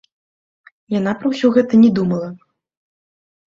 Яна 0.99 1.13
пра 1.19 1.27
ўсё 1.33 1.47
гэта 1.59 1.73
не 1.83 1.93
думала. 2.01 2.27